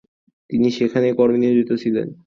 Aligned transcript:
তিনি 0.49 0.67
সেখানেই 0.71 1.13
কর্মে 1.13 1.37
নিয়োজিত 1.37 1.69
ছিলেন। 1.83 2.07